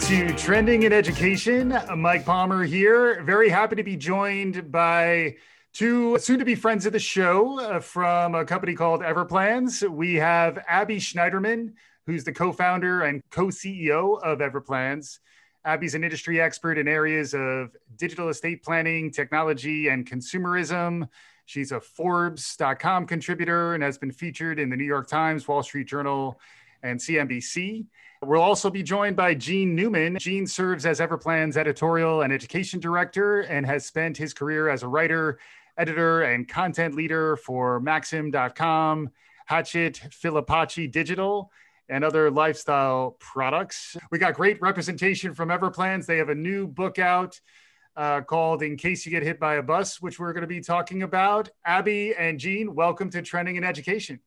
[0.00, 1.76] To Trending in Education.
[1.96, 3.22] Mike Palmer here.
[3.22, 5.36] Very happy to be joined by
[5.72, 9.88] two soon to be friends of the show uh, from a company called Everplans.
[9.88, 11.72] We have Abby Schneiderman,
[12.04, 15.18] who's the co founder and co CEO of Everplans.
[15.64, 21.08] Abby's an industry expert in areas of digital estate planning, technology, and consumerism.
[21.46, 25.86] She's a Forbes.com contributor and has been featured in the New York Times, Wall Street
[25.86, 26.38] Journal,
[26.82, 27.86] and CNBC.
[28.22, 30.18] We'll also be joined by Gene Newman.
[30.18, 34.88] Gene serves as Everplan's editorial and education director and has spent his career as a
[34.88, 35.38] writer,
[35.76, 39.10] editor, and content leader for Maxim.com,
[39.48, 41.50] Hachette, Filipacchi Digital,
[41.88, 43.96] and other lifestyle products.
[44.10, 46.06] We got great representation from Everplans.
[46.06, 47.38] They have a new book out
[47.96, 50.60] uh, called In Case You Get Hit by a Bus, which we're going to be
[50.60, 51.50] talking about.
[51.64, 54.20] Abby and Gene, welcome to Trending in Education.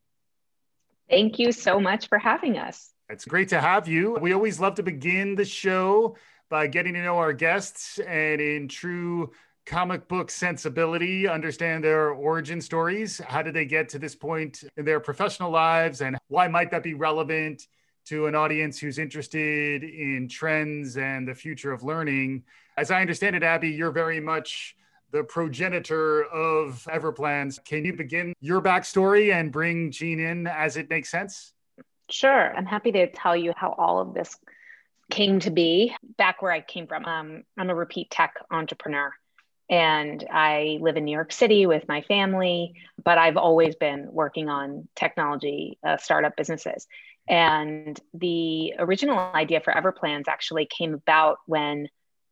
[1.09, 2.91] Thank you so much for having us.
[3.09, 4.19] It's great to have you.
[4.21, 6.15] We always love to begin the show
[6.47, 9.31] by getting to know our guests and in true
[9.66, 13.17] comic book sensibility, understand their origin stories.
[13.17, 16.83] How did they get to this point in their professional lives and why might that
[16.83, 17.67] be relevant
[18.05, 22.44] to an audience who's interested in trends and the future of learning?
[22.77, 24.75] As I understand it, Abby, you're very much
[25.11, 27.63] the progenitor of Everplans.
[27.66, 31.53] Can you begin your backstory and bring Gene in as it makes sense?
[32.09, 32.55] Sure.
[32.55, 34.38] I'm happy to tell you how all of this
[35.09, 35.95] came to be.
[36.17, 39.11] Back where I came from, um, I'm a repeat tech entrepreneur
[39.69, 44.49] and I live in New York City with my family, but I've always been working
[44.49, 46.88] on technology uh, startup businesses.
[47.27, 51.89] And the original idea for Everplans actually came about when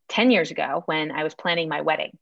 [0.10, 2.18] 10 years ago, when I was planning my wedding.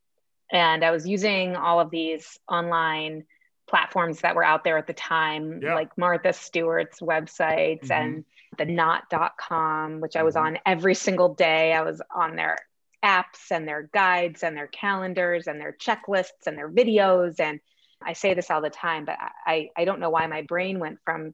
[0.52, 3.24] And I was using all of these online
[3.68, 5.76] platforms that were out there at the time, yeah.
[5.76, 7.92] like Martha Stewart's websites mm-hmm.
[7.92, 8.26] and
[8.58, 10.56] the knot.com, which I was mm-hmm.
[10.56, 11.74] on every single day.
[11.74, 12.58] I was on their
[13.04, 17.40] apps and their guides and their calendars and their checklists and their videos.
[17.40, 17.60] And
[18.02, 21.00] I say this all the time, but I, I don't know why my brain went
[21.06, 21.34] from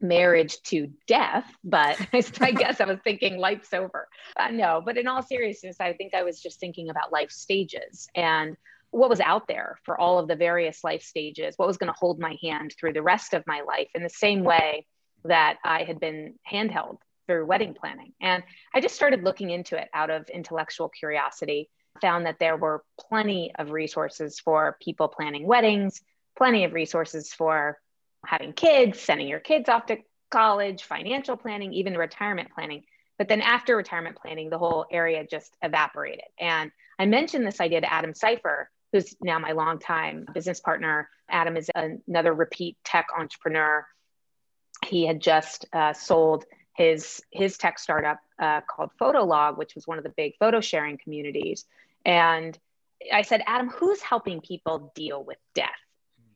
[0.00, 1.98] marriage to death, but
[2.40, 4.08] I guess I was thinking life's over.
[4.36, 8.08] Uh, no, but in all seriousness, I think I was just thinking about life stages
[8.14, 8.56] and
[8.94, 11.98] what was out there for all of the various life stages, what was going to
[11.98, 14.86] hold my hand through the rest of my life in the same way
[15.24, 18.12] that I had been handheld through wedding planning.
[18.20, 22.84] And I just started looking into it out of intellectual curiosity, found that there were
[23.08, 26.00] plenty of resources for people planning weddings,
[26.38, 27.78] plenty of resources for
[28.24, 29.96] having kids, sending your kids off to
[30.30, 32.84] college, financial planning, even retirement planning.
[33.18, 36.26] But then after retirement planning, the whole area just evaporated.
[36.38, 41.10] And I mentioned this idea to Adam Seifer, who's now my longtime business partner.
[41.28, 43.84] Adam is another repeat tech entrepreneur.
[44.86, 46.44] He had just uh, sold
[46.76, 50.96] his his tech startup uh, called Fotolog, which was one of the big photo sharing
[50.96, 51.64] communities.
[52.04, 52.56] And
[53.12, 55.70] I said, Adam, who's helping people deal with death?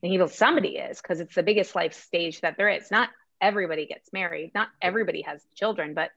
[0.02, 2.90] And he goes, somebody is, because it's the biggest life stage that there is.
[2.90, 6.10] Not everybody gets married, not everybody has children, but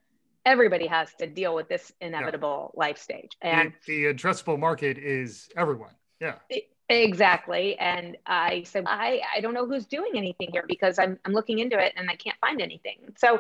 [0.44, 2.80] everybody has to deal with this inevitable yeah.
[2.80, 3.32] life stage.
[3.42, 5.92] And the, the addressable market is everyone.
[6.22, 6.36] Yeah.
[6.88, 7.78] Exactly.
[7.80, 11.60] And I said, I, I don't know who's doing anything here because I'm, I'm looking
[11.60, 13.14] into it and I can't find anything.
[13.18, 13.40] So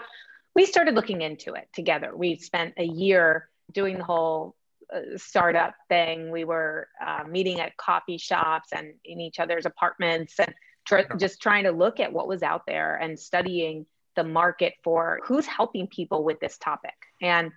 [0.55, 2.15] we started looking into it together.
[2.15, 4.55] We spent a year doing the whole
[4.93, 6.31] uh, startup thing.
[6.31, 10.53] We were uh, meeting at coffee shops and in each other's apartments and
[10.85, 15.19] tr- just trying to look at what was out there and studying the market for
[15.25, 16.95] who's helping people with this topic.
[17.21, 17.51] And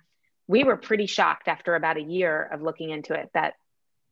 [0.47, 3.53] we were pretty shocked after about a year of looking into it that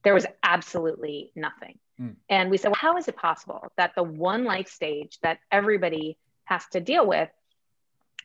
[0.03, 1.79] there was absolutely nothing.
[1.99, 2.15] Mm.
[2.29, 6.17] And we said, well, how is it possible that the one life stage that everybody
[6.45, 7.29] has to deal with,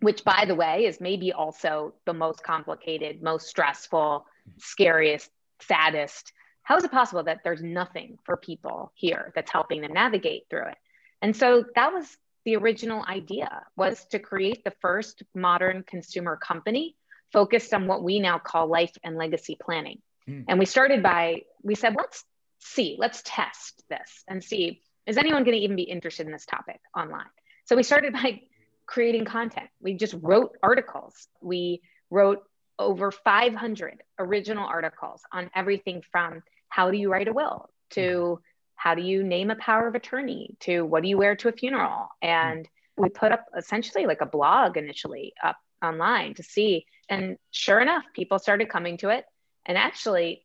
[0.01, 4.27] which by the way is maybe also the most complicated, most stressful,
[4.59, 5.31] scariest,
[5.61, 6.33] saddest,
[6.63, 10.67] how is it possible that there's nothing for people here that's helping them navigate through
[10.67, 10.77] it?
[11.23, 16.95] And so that was the original idea was to create the first modern consumer company
[17.33, 20.01] focused on what we now call life and legacy planning.
[20.29, 20.45] Mm.
[20.49, 22.25] And we started by, we said, let's
[22.61, 26.47] see, let's test this and see, is anyone going to even be interested in this
[26.47, 27.27] topic online?
[27.67, 28.43] So we started by
[28.87, 29.69] creating content.
[29.81, 31.29] We just wrote articles.
[31.43, 32.43] We wrote
[32.79, 38.43] over 500 original articles on everything from how do you write a will to mm-hmm.
[38.77, 41.53] how do you name a power of attorney to what do you wear to a
[41.53, 42.09] funeral.
[42.23, 46.87] And we put up essentially like a blog initially up online to see.
[47.09, 49.25] And sure enough, people started coming to it
[49.69, 50.43] and actually,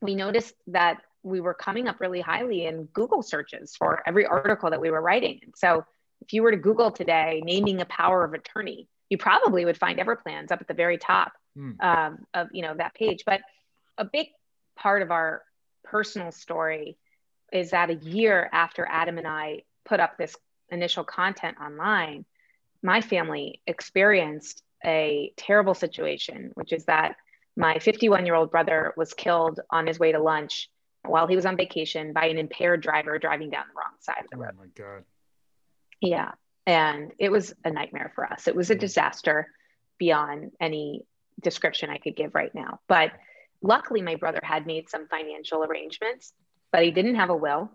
[0.00, 4.70] we noticed that we were coming up really highly in Google searches for every article
[4.70, 5.40] that we were writing.
[5.42, 5.84] And so,
[6.20, 9.98] if you were to Google today, naming a power of attorney, you probably would find
[9.98, 11.32] Everplans up at the very top.
[11.58, 11.74] mm.
[11.82, 13.24] um, of you know that page.
[13.26, 13.42] But
[13.96, 14.28] a big
[14.76, 15.42] part of our
[15.84, 16.96] personal story
[17.52, 20.36] is that a year after Adam and I put up this
[20.70, 22.24] initial content online,
[22.82, 27.16] my family experienced a terrible situation, which is that
[27.58, 30.70] my 51 year old brother was killed on his way to lunch
[31.04, 34.30] while he was on vacation by an impaired driver driving down the wrong side of
[34.30, 34.52] the road.
[34.54, 35.02] Oh my God.
[36.00, 36.30] Yeah.
[36.66, 38.46] And it was a nightmare for us.
[38.46, 39.48] It was a disaster
[39.98, 41.02] beyond any
[41.40, 42.78] description I could give right now.
[42.86, 43.10] But
[43.60, 46.32] luckily, my brother had made some financial arrangements,
[46.70, 47.72] but he didn't have a will.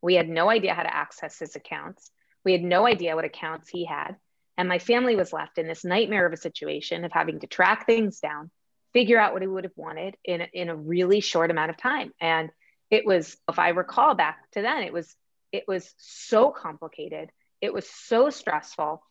[0.00, 2.12] We had no idea how to access his accounts.
[2.44, 4.16] We had no idea what accounts he had.
[4.56, 7.86] And my family was left in this nightmare of a situation of having to track
[7.86, 8.50] things down,
[8.94, 12.12] figure out what he would have wanted in, in a really short amount of time.
[12.20, 12.50] And
[12.90, 15.14] it was, if I recall back to then, it was
[15.52, 17.30] it was so complicated.
[17.60, 19.02] It was so stressful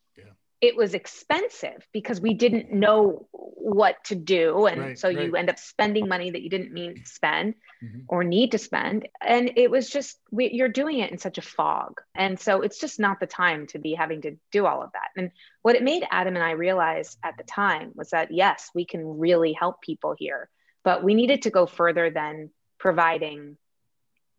[0.64, 4.66] it was expensive because we didn't know what to do.
[4.66, 5.26] And right, so right.
[5.26, 8.00] you end up spending money that you didn't mean to spend mm-hmm.
[8.08, 9.10] or need to spend.
[9.20, 12.00] And it was just we, you're doing it in such a fog.
[12.16, 15.10] And so it's just not the time to be having to do all of that.
[15.18, 15.32] And
[15.64, 19.18] what it made adam and i realize at the time was that yes we can
[19.18, 20.50] really help people here
[20.84, 23.56] but we needed to go further than providing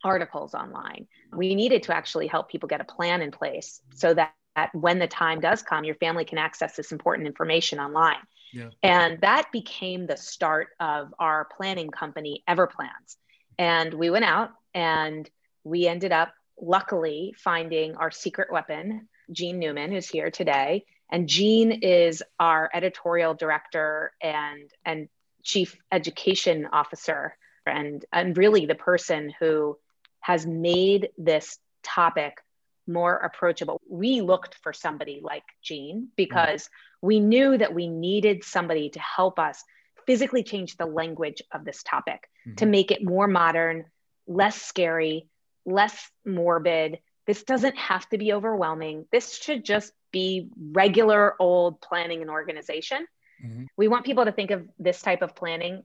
[0.05, 1.07] articles online.
[1.33, 4.33] We needed to actually help people get a plan in place so that that
[4.73, 8.23] when the time does come, your family can access this important information online.
[8.53, 8.69] Yeah.
[8.83, 13.17] And that became the start of our planning company, Everplans.
[13.59, 15.29] And we went out and
[15.65, 20.85] we ended up luckily finding our secret weapon, Gene Newman, who's here today.
[21.11, 25.09] And Gene is our editorial director and, and
[25.43, 27.37] chief education officer,
[27.67, 29.77] and, and really the person who
[30.21, 32.39] has made this topic
[32.87, 33.81] more approachable.
[33.89, 37.07] We looked for somebody like Gene because mm-hmm.
[37.07, 39.63] we knew that we needed somebody to help us
[40.07, 42.57] physically change the language of this topic mm-hmm.
[42.57, 43.87] to make it more modern,
[44.27, 45.29] less scary,
[45.65, 46.99] less morbid.
[47.27, 49.07] This doesn't have to be overwhelming.
[49.11, 53.07] This should just be regular old planning and organization.
[53.45, 53.65] Mm-hmm.
[53.77, 55.83] We want people to think of this type of planning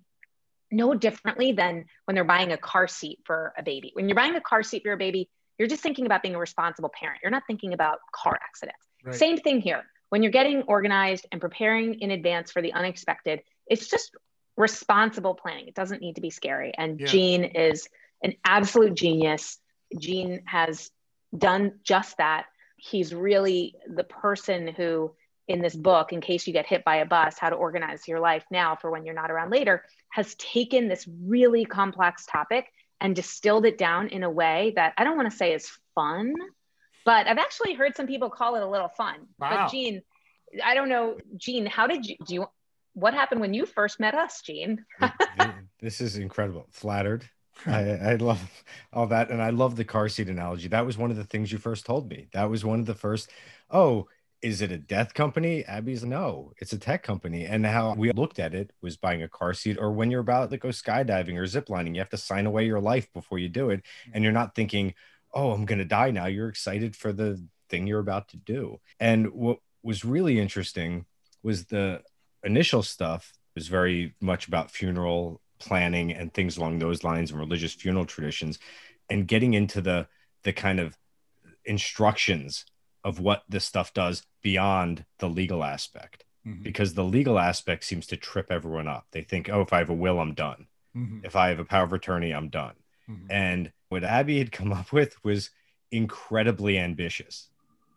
[0.71, 3.91] no differently than when they're buying a car seat for a baby.
[3.93, 6.39] When you're buying a car seat for your baby, you're just thinking about being a
[6.39, 7.19] responsible parent.
[7.21, 8.79] You're not thinking about car accidents.
[9.03, 9.13] Right.
[9.13, 9.83] Same thing here.
[10.07, 14.15] When you're getting organized and preparing in advance for the unexpected, it's just
[14.57, 15.67] responsible planning.
[15.67, 16.71] It doesn't need to be scary.
[16.75, 17.05] And yeah.
[17.05, 17.87] Gene is
[18.23, 19.59] an absolute genius.
[19.99, 20.89] Gene has
[21.37, 22.45] done just that.
[22.77, 25.11] He's really the person who,
[25.47, 28.19] in this book, in case you get hit by a bus, how to organize your
[28.19, 32.71] life now for when you're not around later, has taken this really complex topic
[33.01, 36.33] and distilled it down in a way that I don't want to say is fun,
[37.05, 39.27] but I've actually heard some people call it a little fun.
[39.39, 39.49] Wow.
[39.65, 40.01] But Gene,
[40.63, 42.47] I don't know, Gene, how did you do you
[42.93, 44.85] what happened when you first met us, Gene?
[45.81, 46.67] this is incredible.
[46.71, 47.29] Flattered.
[47.65, 48.41] I, I love
[48.93, 49.31] all that.
[49.31, 50.67] And I love the car seat analogy.
[50.67, 52.27] That was one of the things you first told me.
[52.33, 53.31] That was one of the first,
[53.69, 54.07] oh,
[54.41, 55.65] is it a death company?
[55.65, 57.45] Abby's no, it's a tech company.
[57.45, 60.49] And how we looked at it was buying a car seat, or when you're about
[60.51, 63.69] to go skydiving or ziplining, you have to sign away your life before you do
[63.69, 63.79] it.
[63.79, 64.11] Mm.
[64.13, 64.93] And you're not thinking,
[65.33, 66.27] oh, I'm going to die now.
[66.27, 68.79] You're excited for the thing you're about to do.
[68.99, 71.05] And what was really interesting
[71.43, 72.01] was the
[72.43, 77.73] initial stuff was very much about funeral planning and things along those lines and religious
[77.73, 78.57] funeral traditions
[79.09, 80.07] and getting into the
[80.43, 80.97] the kind of
[81.65, 82.65] instructions
[83.03, 86.63] of what this stuff does beyond the legal aspect mm-hmm.
[86.63, 89.07] because the legal aspect seems to trip everyone up.
[89.11, 90.67] They think, oh, if I have a will, I'm done.
[90.95, 91.25] Mm-hmm.
[91.25, 92.75] If I have a power of attorney, I'm done.
[93.09, 93.31] Mm-hmm.
[93.31, 95.49] And what Abby had come up with was
[95.91, 97.49] incredibly ambitious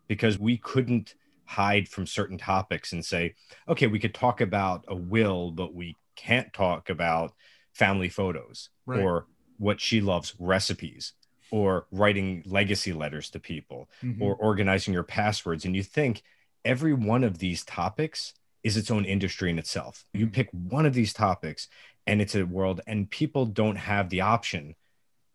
[0.07, 3.35] because we couldn't hide from certain topics and say,
[3.67, 7.33] okay, we could talk about a will, but we can't talk about
[7.73, 9.01] family photos right.
[9.01, 11.13] or what she loves recipes
[11.53, 14.19] or writing legacy letters to people mm-hmm.
[14.23, 15.65] or organizing your passwords.
[15.65, 16.23] And you think
[16.65, 18.33] every one of these topics
[18.63, 20.03] is its own industry in itself.
[20.15, 21.67] You pick one of these topics
[22.07, 24.73] and it's a world, and people don't have the option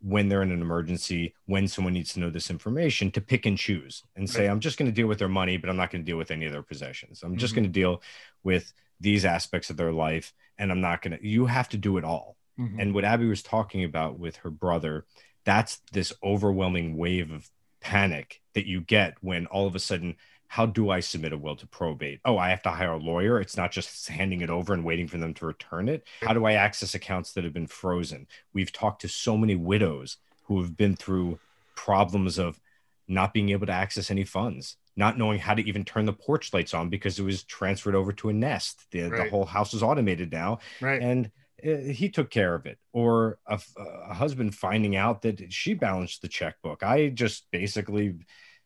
[0.00, 3.56] when they're in an emergency, when someone needs to know this information, to pick and
[3.56, 4.48] choose and say.
[4.48, 6.32] I'm just going to deal with their money, but I'm not going to deal with
[6.32, 7.22] any of their possessions.
[7.22, 7.38] I'm mm-hmm.
[7.38, 8.02] just going to deal
[8.42, 11.96] with these aspects of their life, and I'm not going to, you have to do
[11.96, 12.37] it all.
[12.58, 12.80] Mm-hmm.
[12.80, 15.06] And what Abby was talking about with her brother
[15.49, 17.49] that's this overwhelming wave of
[17.81, 20.14] panic that you get when all of a sudden
[20.47, 22.21] how do I submit a will to probate?
[22.25, 23.40] Oh, I have to hire a lawyer.
[23.40, 26.05] It's not just handing it over and waiting for them to return it.
[26.23, 28.26] How do I access accounts that have been frozen?
[28.55, 31.38] We've talked to so many widows who have been through
[31.76, 32.59] problems of
[33.07, 36.52] not being able to access any funds, not knowing how to even turn the porch
[36.55, 38.90] lights on because it was transferred over to a nest.
[38.90, 39.25] The, Right.
[39.25, 40.61] the whole house is automated now.
[40.81, 41.00] Right.
[41.02, 41.31] And
[41.62, 42.79] he took care of it.
[42.93, 46.83] Or a husband finding out that she balanced the checkbook.
[46.83, 48.15] I just basically,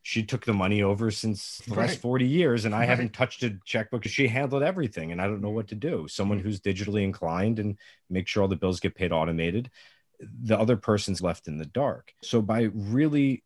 [0.01, 1.87] she took the money over since the Right.
[1.87, 2.89] last 40 years and I Right.
[2.89, 6.07] haven't touched a checkbook because she handled everything and I don't know what to do.
[6.07, 9.71] Someone who's digitally inclined and make sure all the bills get paid automated.
[10.19, 12.13] The other person's left in the dark.
[12.21, 13.43] So by really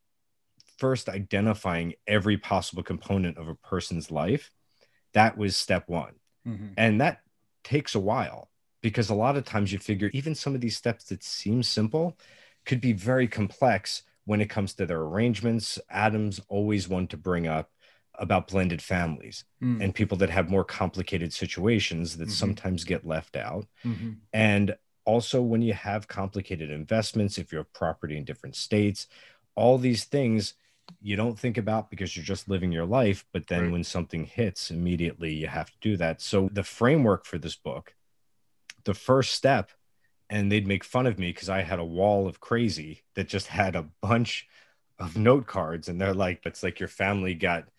[0.77, 4.51] first identifying every possible component of a person's life,
[5.13, 6.16] that was step one.
[6.46, 6.74] Mhm.
[6.75, 7.22] And that
[7.63, 8.50] takes a while
[8.81, 12.17] because a lot of times you figure even some of these steps that seem simple
[12.65, 15.79] could be very complex when it comes to their arrangements.
[15.89, 17.72] Adams always one to bring up
[18.15, 19.84] about blended families Mm.
[19.84, 22.31] and people that have more complicated situations that Mhm.
[22.31, 23.67] sometimes get left out.
[23.84, 24.17] Mhm.
[24.34, 29.07] And also, when you have complicated investments, if you have property in different states,
[29.55, 30.53] all these things
[31.01, 33.25] you don't think about because you're just living your life.
[33.31, 33.72] But then Right.
[33.72, 36.22] when something hits, immediately you have to do that.
[36.22, 37.96] So, the framework for this book,
[38.88, 39.72] the first step,
[40.32, 43.48] and they'd make fun of me because I had a wall of crazy that just
[43.48, 44.48] had a bunch
[45.00, 45.89] of note cards.
[45.89, 47.70] And they're like, but it's like your family got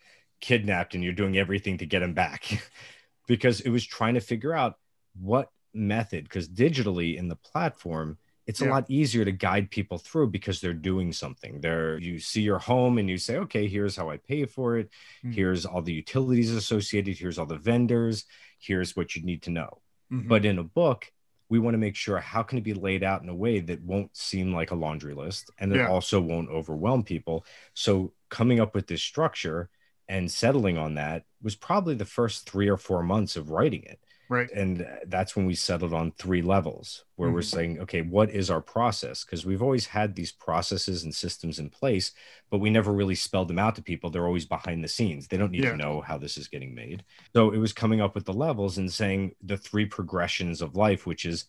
[0.41, 2.63] kidnapped and you're doing everything to get them back
[3.29, 4.77] because it was trying to figure out
[5.21, 8.69] what method because digitally in the platform it's Yeah.
[8.69, 12.59] a lot easier to guide people through because they're doing something there you see your
[12.59, 14.89] home and you say okay here's how i pay for it
[15.25, 15.35] Mhm.
[15.35, 18.25] here's all the utilities associated here's all the vendors
[18.59, 20.29] here's what you need to know Mhm.
[20.29, 21.11] but in a book
[21.51, 23.83] we want to make sure how can it be laid out in a way that
[23.83, 25.89] won't seem like a laundry list and that Yeah.
[25.89, 29.71] also won't overwhelm people so coming up with this structure
[30.09, 33.99] and settling on that was probably the first three or four months of writing it
[34.29, 34.51] right.
[34.53, 37.45] and that's when we settled on three levels where we're Mhm.
[37.45, 41.71] saying okay what is our process because we've always had these processes and systems in
[41.71, 42.13] place
[42.51, 45.37] but we never really spelled them out to people they're always behind the scenes they
[45.37, 45.73] don't need Yeah.
[45.73, 47.05] to know how this is getting made
[47.35, 51.07] so it was coming up with the levels and saying the three progressions of life
[51.07, 51.47] which is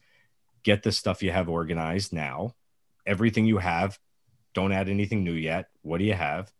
[0.63, 2.53] get the stuff you have organized now
[3.05, 3.97] everything you have
[4.53, 6.51] don't add anything new yet what do you have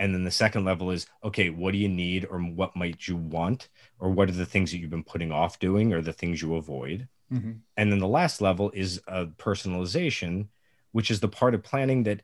[0.00, 3.16] and then the second level is okay what do you need or what might you
[3.16, 3.68] want
[4.00, 6.56] or what are the things that you've been putting off doing or the things you
[6.56, 7.60] avoid Mhm.
[7.76, 10.48] and then the last level is a personalization
[10.92, 12.22] which is the part of planning that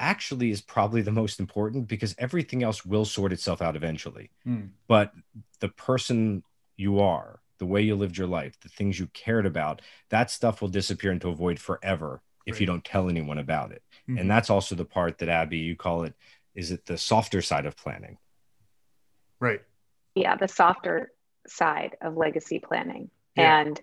[0.00, 4.70] actually is probably the most important because everything else will sort itself out eventually Mm.
[4.86, 5.12] but
[5.60, 6.42] the person
[6.76, 10.60] you are the way you lived your life the things you cared about that stuff
[10.62, 14.20] will disappear into a void forever if you don't tell anyone about it Mhm.
[14.20, 16.14] and that's also the part that abby you call it
[16.58, 18.18] is it the softer side of planning
[19.40, 19.60] Right.
[20.14, 21.12] yeah, the softer
[21.46, 23.10] side of legacy planning.
[23.36, 23.60] Yeah.
[23.60, 23.80] And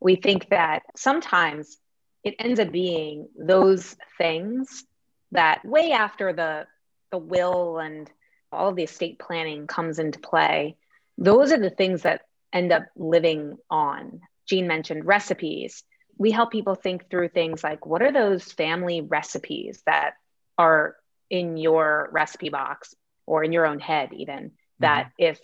[0.00, 1.78] we think that sometimes
[2.22, 4.84] it ends up being those things
[5.32, 6.66] that way after the
[7.10, 8.10] the will and
[8.52, 10.76] all of the estate planning comes into play,
[11.16, 14.20] those are the things that end up living on.
[14.46, 15.84] Gene mentioned recipes.
[16.18, 20.14] We help people think through things like what are those family recipes that
[20.58, 20.96] are
[21.30, 22.94] in your recipe box
[23.26, 24.50] or in your own head even mm-hmm.
[24.80, 25.40] that if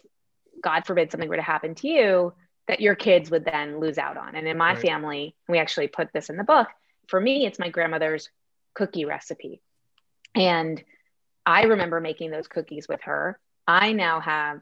[0.62, 2.32] God forbid something were to happen to you,
[2.68, 4.34] that your kids would then lose out on.
[4.34, 4.82] And in my Right.
[4.82, 6.68] family, we actually put this in the book.
[7.08, 8.30] For me, it's my grandmother's
[8.72, 9.60] cookie recipe.
[10.34, 10.82] And
[11.44, 13.38] I remember making those cookies with her.
[13.66, 14.60] I now have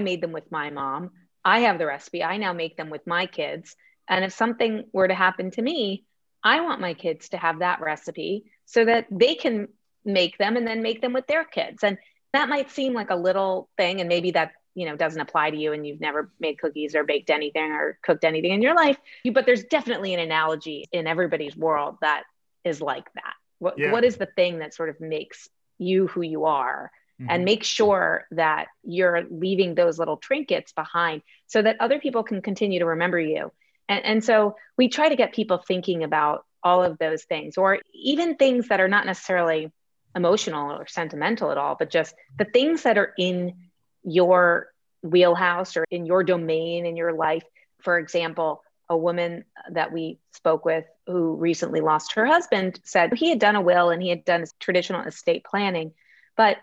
[0.00, 1.10] made them with my mom.
[1.44, 2.22] I have the recipe.
[2.24, 3.76] I now make them with my kids.
[4.08, 6.04] And if something were to happen to me,
[6.42, 9.68] I want my kids to have that recipe so that they can
[10.08, 11.84] make them and then make them with their kids.
[11.84, 11.98] And
[12.32, 15.56] that might seem like a little thing and maybe that you know doesn't apply to
[15.56, 18.96] you and you've never made cookies or baked anything or cooked anything in your life
[19.24, 22.22] you, but there's definitely an analogy in everybody's world that
[22.64, 23.90] is like that what, Yeah.
[23.90, 25.48] what is the thing that sort of makes
[25.78, 27.26] you who you are Mhm.
[27.30, 32.40] and make sure that you're leaving those little trinkets behind so that other people can
[32.40, 33.50] continue to remember you
[33.88, 37.78] and, and so we try to get people thinking about all of those things or
[37.94, 39.72] even things that are not necessarily
[40.14, 43.68] emotional or sentimental at all, but just the things that are in
[44.02, 44.68] your
[45.02, 47.44] wheelhouse or in your domain in your life.
[47.80, 53.30] For example, a woman that we spoke with who recently lost her husband said he
[53.30, 55.92] had done a will and he had done traditional estate planning.
[56.36, 56.56] But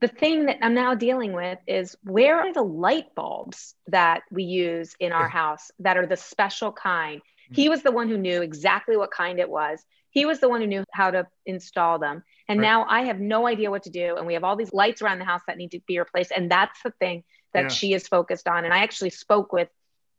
[0.00, 4.44] the thing that I'm now dealing with is where are the light bulbs that we
[4.44, 7.20] use in our house that are the special kind?
[7.52, 7.70] He mm-hmm.
[7.70, 9.84] was the one who knew exactly what kind it was.
[10.10, 12.22] He was the one who knew how to install them.
[12.48, 12.66] And Right.
[12.66, 14.16] now I have no idea what to do.
[14.16, 16.32] And we have all these lights around the house that need to be replaced.
[16.34, 17.68] And that's the thing that Yeah.
[17.68, 18.64] she is focused on.
[18.64, 19.68] And I actually spoke with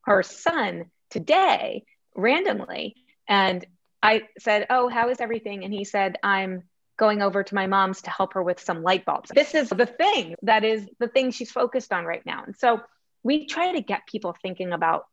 [0.05, 1.83] her son today
[2.15, 2.95] randomly.
[3.27, 3.65] And
[4.01, 5.63] I said, Oh, how is everything?
[5.63, 6.63] And he said, I'm
[6.97, 9.29] going over to my mom's to help her with some light bulbs.
[9.33, 12.43] This is the thing that is the thing she's focused on right now.
[12.45, 12.81] And so
[13.23, 15.05] we try to get people thinking about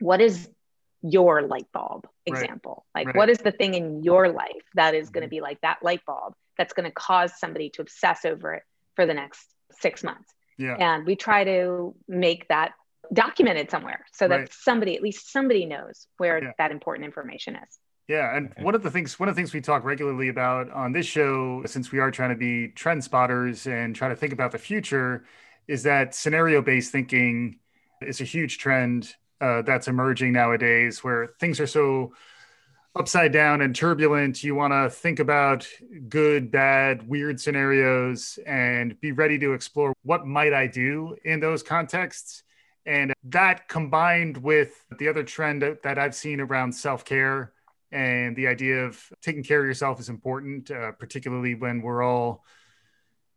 [0.00, 0.48] what is
[1.04, 2.84] your light bulb example?
[2.94, 3.00] Right.
[3.00, 3.16] Like, right.
[3.16, 5.36] what is the thing in your life that is going to mm-hmm.
[5.36, 8.62] be like that light bulb that's going to cause somebody to obsess over it
[8.96, 9.46] for the next
[9.80, 10.32] six months?
[10.58, 10.76] Yeah.
[10.78, 12.72] And we try to make that
[13.12, 14.52] documented somewhere so that right.
[14.52, 16.52] somebody, at least somebody knows where yeah.
[16.58, 17.78] that important information is.
[18.06, 20.92] Yeah, and one of the things one of the things we talk regularly about on
[20.92, 24.52] this show, since we are trying to be trend spotters and try to think about
[24.52, 25.24] the future,
[25.68, 27.60] is that scenario based thinking
[28.02, 32.12] is a huge trend uh, that's emerging nowadays, where things are so
[32.96, 34.42] upside down and turbulent.
[34.44, 35.66] You want to think about
[36.08, 41.62] good, bad, weird scenarios and be ready to explore what might I do in those
[41.62, 42.42] contexts.
[42.86, 47.52] And that combined with the other trend that I've seen around self care
[47.90, 52.44] and the idea of taking care of yourself is important, uh, particularly when we're all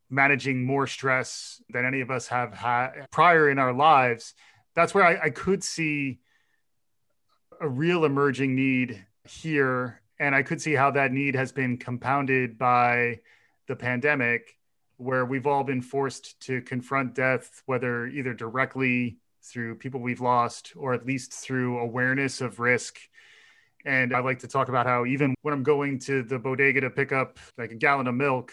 [0.09, 4.33] managing more stress than any of us have had prior in our lives.
[4.77, 6.19] That's where I, I could see
[7.59, 10.01] a real emerging need here.
[10.19, 13.19] And I could see how that need has been compounded by
[13.67, 14.57] the pandemic,
[14.95, 20.71] where we've all been forced to confront death, whether either directly through people we've lost
[20.77, 22.97] or at least through awareness of risk
[23.87, 26.89] and I like to talk about how even when I'm going to the bodega to
[26.89, 28.51] pick up like a gallon of milk,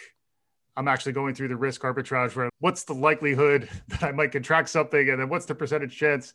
[0.76, 4.68] I'm actually going through the risk arbitrage where what's the likelihood that I might contract
[4.68, 6.32] something, and then what's the percentage chance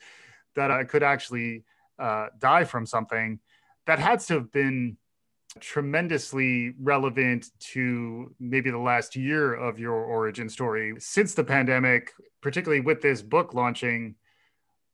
[0.55, 1.63] that I could actually
[2.00, 3.39] uh, die from something.
[3.86, 4.98] That has to have been
[5.60, 10.93] tremendously relevant to maybe the last year of your origin story.
[11.00, 14.15] Since the pandemic, particularly with this book launching,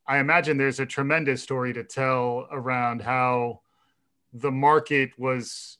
[0.07, 3.61] I imagine there's a tremendous story to tell around how
[4.33, 5.77] the market was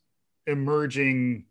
[0.48, 1.46] emerging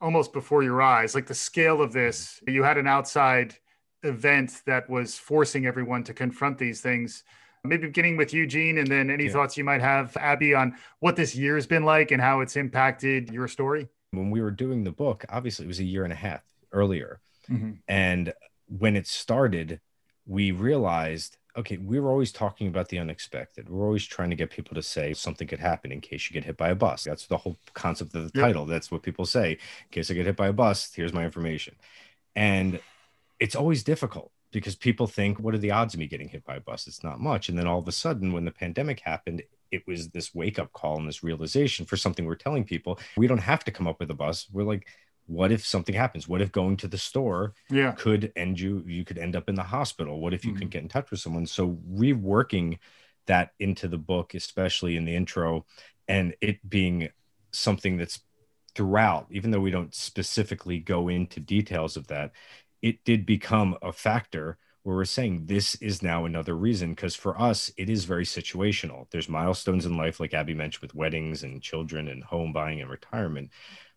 [0.00, 3.54] almost before your eyes like the scale of this you had an outside
[4.02, 7.24] event that was forcing everyone to confront these things
[7.64, 9.32] maybe beginning with eugene and then any yeah.
[9.32, 13.30] thoughts you might have abby on what this year's been like and how it's impacted
[13.30, 16.16] your story when we were doing the book obviously it was a year and a
[16.16, 17.72] half earlier mm-hmm.
[17.88, 18.32] and
[18.68, 19.80] when it started
[20.26, 23.68] we realized okay, we were always talking about the unexpected.
[23.68, 26.44] We're always trying to get people to say something could happen in case you get
[26.44, 27.04] hit by a bus.
[27.04, 28.46] That's the whole concept of the yep.
[28.46, 28.64] title.
[28.64, 29.52] That's what people say.
[29.52, 29.58] In
[29.90, 31.74] case I get hit by a bus, here's my information.
[32.36, 32.80] And
[33.40, 36.56] it's always difficult because people think, what are the odds of me getting hit by
[36.56, 36.86] a bus?
[36.86, 37.48] It's not much.
[37.48, 39.42] And then all of a sudden, when the pandemic happened,
[39.72, 43.00] it was this wake up call and this realization for something we're telling people.
[43.16, 44.46] We don't have to come up with a bus.
[44.52, 44.86] We're like,
[45.28, 46.26] what if something happens?
[46.26, 47.92] What if going to the store yeah.
[47.92, 50.20] could end you you could end up in the hospital?
[50.20, 50.60] What if you mm-hmm.
[50.60, 51.46] can get in touch with someone?
[51.46, 52.78] So reworking
[53.26, 55.64] that into the book especially in the intro
[56.08, 57.10] and it being
[57.52, 58.20] something that's
[58.74, 62.32] throughout even though we don't specifically go into details of that
[62.82, 67.38] it did become a factor where we're saying this is now another reason because for
[67.40, 69.06] us it is very situational.
[69.10, 72.90] There's milestones in life like abby mentioned with weddings and children and home buying and
[72.90, 73.50] retirement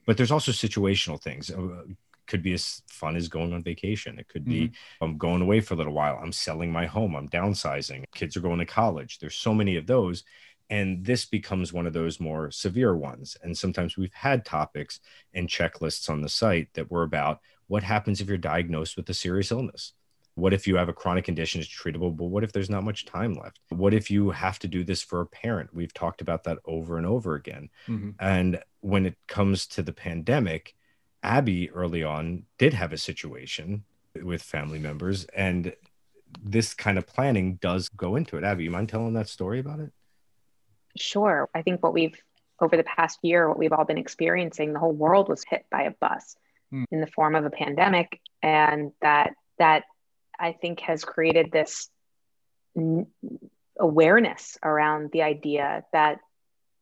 [0.06, 1.84] but there's also situational things uh,
[2.28, 4.18] could be as fun as going on vacation.
[4.18, 5.04] It could be mm-hmm.
[5.04, 6.18] I'm going away for a little while.
[6.22, 7.16] I'm selling my home.
[7.16, 8.06] I'm downsizing.
[8.16, 9.20] Kids are going to college.
[9.20, 10.24] There's so many of those.
[10.70, 13.36] And this becomes one of those more severe ones.
[13.44, 15.02] And sometimes we've had topics
[15.34, 19.14] and checklists on the site that were about what happens if you're diagnosed with a
[19.14, 19.94] serious illness?
[20.36, 23.06] What if you have a chronic condition that's treatable, but what if there's not much
[23.06, 23.60] time left?
[23.70, 25.74] What if you have to do this for a parent?
[25.74, 27.70] We've talked about that over and over again.
[27.88, 28.12] Mm-hmm.
[28.20, 30.74] And when it comes to the pandemic,
[31.22, 33.84] Abby early on did have a situation
[34.24, 35.74] with family members, and
[36.42, 38.44] this kind of planning does go into it.
[38.44, 39.92] Abby, you mind telling that story about it?
[40.98, 41.50] Sure.
[41.54, 42.18] I think what we've
[42.60, 45.84] over the past year, what we've all been experiencing, the whole world was hit by
[45.84, 46.36] a bus
[46.72, 46.86] mm.
[46.92, 49.84] in the form of a pandemic, and that that
[50.42, 51.90] I think has created this
[52.76, 53.08] n-
[53.80, 56.20] awareness around the idea that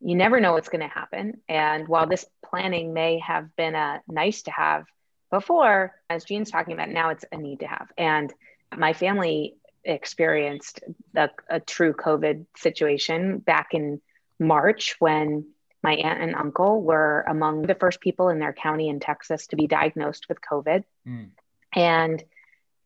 [0.01, 1.41] you never know what's going to happen.
[1.49, 4.85] And while this planning may have been a nice to have
[5.29, 7.87] before, as Gene's talking about, now it's a need to have.
[7.97, 8.33] And
[8.75, 10.81] my family experienced
[11.13, 14.01] the, a true COVID situation back in
[14.39, 15.45] March when
[15.83, 19.55] my aunt and uncle were among the first people in their county in Texas to
[19.55, 20.83] be diagnosed with COVID.
[21.07, 21.29] Mm.
[21.73, 22.23] And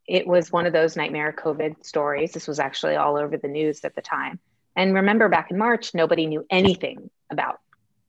[0.08, 2.32] it was one of those nightmare COVID stories.
[2.32, 4.40] This was actually all over the news at the time.
[4.76, 7.60] And remember back in March, nobody knew anything about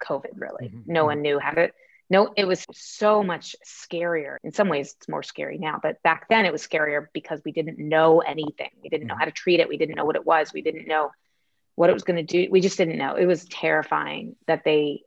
[0.03, 0.69] COVID really.
[0.69, 0.93] Mm-hmm.
[0.93, 1.71] No one knew how to
[2.11, 4.37] no, it was so much scarier.
[4.45, 7.53] In some ways, it's more scary now, but back then it was scarier because we
[7.53, 8.71] didn't know anything.
[8.83, 9.21] We didn't know mm-hmm.
[9.21, 9.69] how to treat it.
[9.69, 10.53] We didn't know what it was.
[10.53, 11.13] We didn't know
[11.77, 12.51] what it was going to do.
[12.51, 13.15] We just didn't know.
[13.15, 15.03] It was terrifying that they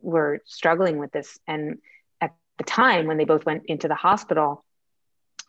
[0.00, 1.38] were struggling with this.
[1.48, 1.78] And
[2.20, 4.64] at the time when they both went into the hospital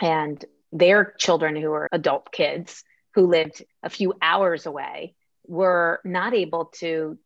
[0.01, 0.43] and
[0.77, 5.15] their children who were adult kids who lived a few hours away
[5.47, 7.17] were not able to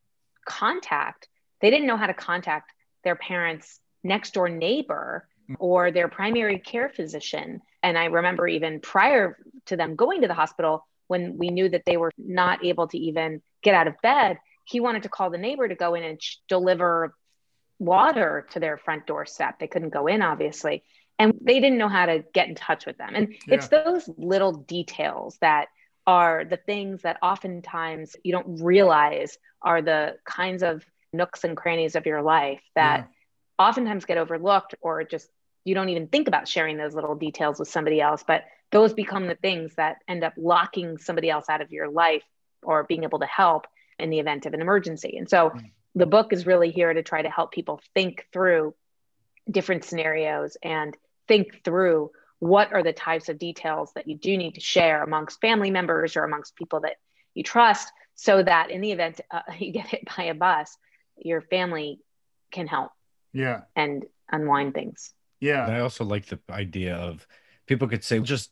[0.46, 1.28] contact
[1.62, 2.72] they didn't know how to contact
[3.04, 5.28] their parents next door neighbor
[5.60, 7.62] or their primary care physician.
[7.84, 9.38] And i remember even prior
[9.68, 12.98] to them going to the hospital when we knew that they were not able to
[12.98, 16.22] even get out of bed he wanted to call the neighbor to go in and
[16.22, 17.16] sh- deliver
[17.80, 19.60] water to their front doorstep.
[19.60, 20.84] They couldn't go in obviously
[21.22, 23.56] and they didn't know how to get in touch with them and yeah.
[23.56, 25.68] it's those little details that
[26.08, 31.96] are the things that oftentimes you don't realize are the kinds of nooks and crannies
[31.96, 33.66] of your life that yeah.
[33.66, 35.30] oftentimes get overlooked or just
[35.64, 39.28] you don't even think about sharing those little details with somebody else but those become
[39.28, 42.24] the things that end up locking somebody else out of your life
[42.64, 43.68] or being able to help
[44.00, 45.62] in the event of an emergency and so mm.
[45.94, 48.74] the book is really here to try to help people think through
[49.50, 54.56] different scenarios and think through what are the types of details that you do need
[54.56, 56.96] to share amongst family members or amongst people that
[57.34, 60.78] you trust so that in the event uh, you get hit by a bus
[61.18, 62.00] your family
[62.52, 62.92] can help
[63.32, 63.62] yeah.
[63.76, 65.14] and unwind things.
[65.40, 65.68] Yeah.
[65.68, 67.28] I also like the idea of
[67.68, 68.52] people could say just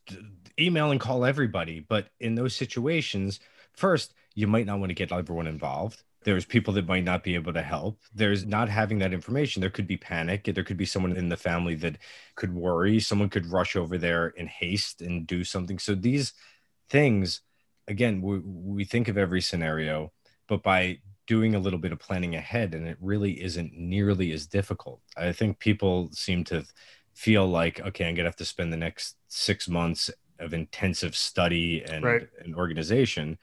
[0.60, 1.80] email and call everybody.
[1.80, 3.40] But in those situations
[3.74, 7.36] first you might not want to get everyone involved there's people that might not be
[7.36, 8.00] able to help.
[8.14, 9.62] There's not having that information.
[9.62, 10.44] There could be panic.
[10.44, 11.98] There could be someone in the family that
[12.36, 13.00] could worry.
[13.00, 15.80] Someone could rush over there in haste and do something.
[15.80, 16.34] So these
[16.90, 17.42] things
[17.88, 20.12] again we, we think of every scenario
[20.48, 24.48] but by doing a little bit of planning ahead and it really isn't nearly as
[24.48, 25.00] difficult.
[25.16, 26.66] I think people seem to
[27.14, 31.84] feel like okay i'm gonna have to spend the next six months of intensive study
[31.84, 32.30] and, right.
[32.40, 33.38] and organization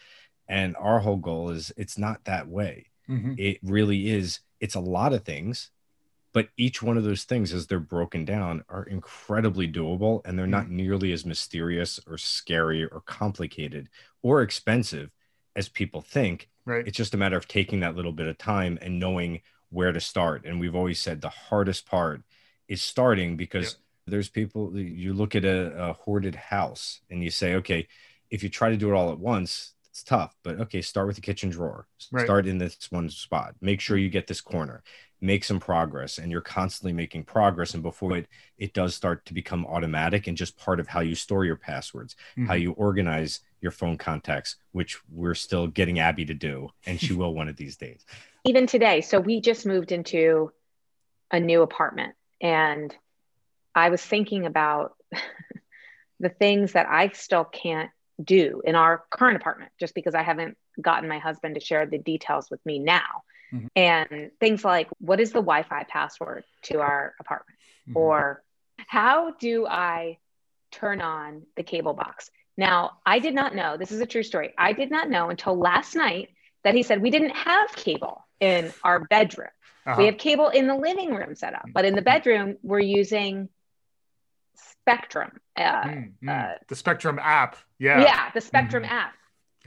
[0.49, 2.87] and our whole goal is it's not that way.
[3.09, 3.35] Mm-hmm.
[3.39, 5.71] It really is, it's a lot of things,
[6.33, 10.45] but each one of those things, as they're broken down, are incredibly doable and they're
[10.45, 10.51] mm-hmm.
[10.53, 13.89] not nearly as mysterious or scary or complicated
[14.23, 15.11] or expensive
[15.55, 16.49] as people think.
[16.65, 16.87] Right.
[16.87, 20.01] It's just a matter of taking that little bit of time and knowing where to
[20.01, 20.45] start.
[20.45, 22.23] And we've always said the hardest part
[22.69, 27.55] is starting because there's people you look at a, a hoarded house and you say,
[27.55, 27.89] okay,
[28.31, 31.17] if you try to do it all at once, it's tough, but okay, start with
[31.17, 31.87] the kitchen drawer.
[32.13, 32.27] Right.
[32.27, 33.55] Start in this one spot.
[33.63, 34.83] Make sure you get this corner.
[35.23, 37.73] Make some progress, and you're constantly making progress.
[37.73, 38.27] And before it,
[38.59, 42.15] it does start to become automatic and just part of how you store your passwords,
[42.33, 42.45] mm-hmm.
[42.45, 47.13] how you organize your phone contacts, which we're still getting Abby to do, and she
[47.15, 48.05] will one of these days.
[48.45, 50.53] Even today, so we just moved into
[51.31, 52.95] a new apartment, and
[53.75, 54.93] I was thinking about
[56.21, 57.91] the things that I still can't
[58.23, 61.99] do in our current apartment just because I haven't gotten my husband to share the
[61.99, 63.23] details with me now.
[63.53, 63.67] Mm-hmm.
[63.77, 67.59] And things like what is the Wi Fi password to our apartment?
[67.89, 67.99] Mm-hmm.
[67.99, 68.43] Or
[68.79, 70.19] how do I
[70.71, 72.31] turn on the cable box?
[72.57, 74.55] Now, I did not know, this is a true story.
[74.57, 76.31] I did not know until last night
[76.65, 79.49] that he said we didn't have cable in our bedroom.
[79.87, 79.97] Uh-huh.
[79.99, 83.49] We have cable in the living room set up, but in the bedroom, we're using
[84.87, 85.41] Spectrum.
[85.57, 86.29] Uh, mm, mm.
[86.29, 87.57] Uh, the Spectrum app.
[87.79, 88.01] Yeah.
[88.03, 88.91] Yeah, the Spectrum mm.
[88.91, 89.15] app.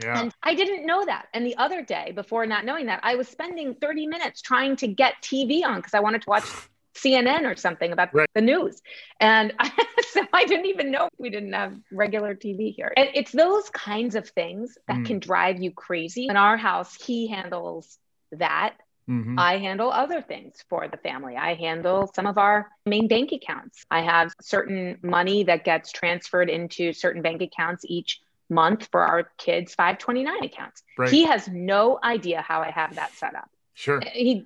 [0.02, 0.18] Yeah.
[0.18, 1.28] And I didn't know that.
[1.34, 4.88] And the other day, before not knowing that, I was spending 30 minutes trying to
[4.88, 6.44] get TV on because I wanted to watch
[6.96, 8.28] CNN or something about right.
[8.34, 8.80] the news.
[9.20, 9.52] And
[10.10, 12.92] so I didn't even know we didn't have regular TV here.
[12.96, 15.06] And it's those kinds of things that mm.
[15.06, 16.28] can drive you crazy.
[16.28, 17.98] In our house, he handles
[18.32, 18.74] that.
[19.10, 19.38] Mm-hmm.
[19.38, 21.36] I handle other things for the family.
[21.36, 23.84] I handle some of our main bank accounts.
[23.90, 29.24] I have certain money that gets transferred into certain bank accounts each month for our
[29.36, 30.82] kids' 529 accounts.
[30.96, 31.10] Right.
[31.10, 33.50] He has no idea how I have that set up.
[33.74, 34.00] Sure.
[34.12, 34.44] He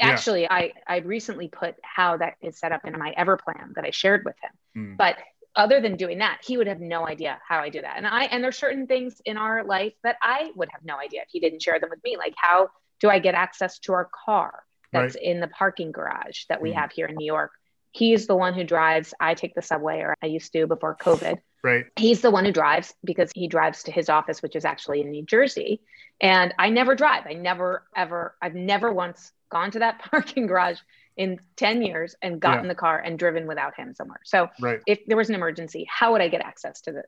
[0.00, 0.52] actually yeah.
[0.52, 4.24] I I recently put how that is set up in my Everplan that I shared
[4.24, 4.84] with him.
[4.84, 4.96] Mm.
[4.96, 5.16] But
[5.54, 7.96] other than doing that, he would have no idea how I do that.
[7.96, 11.22] And I and there's certain things in our life that I would have no idea
[11.22, 14.08] if he didn't share them with me, like how do I get access to our
[14.24, 15.24] car that's right.
[15.24, 16.74] in the parking garage that we mm.
[16.74, 17.52] have here in New York?
[17.92, 19.14] He's the one who drives.
[19.18, 21.38] I take the subway, or I used to before COVID.
[21.62, 21.86] Right.
[21.96, 25.10] He's the one who drives because he drives to his office, which is actually in
[25.10, 25.80] New Jersey.
[26.20, 27.26] And I never drive.
[27.26, 30.78] I never, ever, I've never once gone to that parking garage
[31.16, 32.60] in 10 years and got yeah.
[32.62, 34.20] in the car and driven without him somewhere.
[34.24, 34.80] So right.
[34.86, 37.02] if there was an emergency, how would I get access to the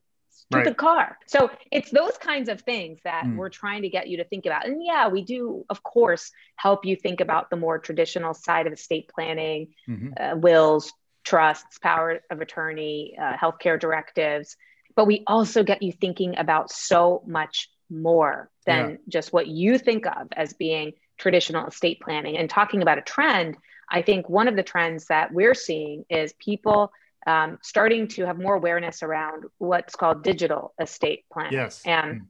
[0.51, 0.65] to right.
[0.65, 1.19] the car.
[1.27, 3.37] So it's those kinds of things that mm.
[3.37, 4.67] we're trying to get you to think about.
[4.67, 8.73] And yeah, we do, of course, help you think about the more traditional side of
[8.73, 10.11] estate planning, mm-hmm.
[10.19, 10.93] uh, wills,
[11.25, 14.57] trusts, power of attorney, uh, healthcare directives.
[14.97, 18.97] But we also get you thinking about so much more than yeah.
[19.09, 22.37] just what you think of as being traditional estate planning.
[22.37, 23.57] And talking about a trend,
[23.91, 26.93] I think one of the trends that we're seeing is people
[27.27, 31.53] um, starting to have more awareness around what's called digital estate planning.
[31.53, 31.83] Yes.
[31.85, 32.27] And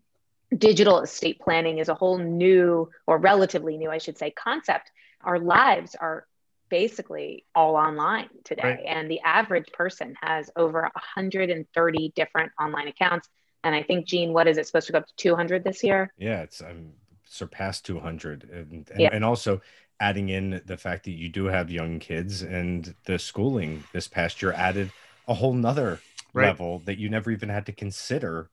[0.56, 4.90] digital estate planning is a whole new or relatively new, I should say, concept.
[5.22, 6.26] Our lives are
[6.68, 8.62] basically all online today.
[8.62, 8.84] Right.
[8.86, 13.28] And the average person has over 130 different online accounts.
[13.62, 16.12] And I think, Gene, what is it supposed to go up to 200 this year?
[16.16, 16.92] Yeah, it's um,
[17.24, 18.48] surpassed 200.
[18.50, 19.10] And, and, yeah.
[19.12, 19.60] and also,
[20.00, 24.40] adding in the fact that you do have young kids and the schooling this past
[24.40, 24.90] year added
[25.28, 26.00] a whole nother
[26.32, 26.46] right.
[26.46, 28.48] level that you never even had to consider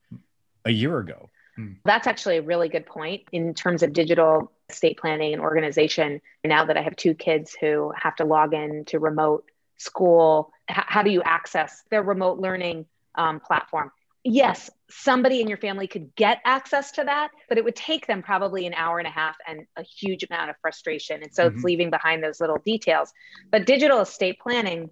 [0.64, 1.30] a year ago.
[1.56, 1.72] Hmm.
[1.84, 6.20] That's actually a really good point in terms of digital estate planning and organization.
[6.44, 10.76] Now that I have two kids who have to log in to remote school, h-
[10.86, 13.90] how do you access their remote learning um, platform?
[14.28, 18.22] Yes, somebody in your family could get access to that, but it would take them
[18.22, 21.22] probably an hour and a half and a huge amount of frustration.
[21.22, 21.56] And so mm-hmm.
[21.56, 23.12] it's leaving behind those little details.
[23.50, 24.90] But digital estate planning